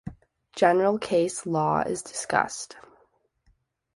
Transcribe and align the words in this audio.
General 0.55 0.97
case 0.97 1.45
law 1.45 1.81
is 1.81 2.01
discussed. 2.01 2.75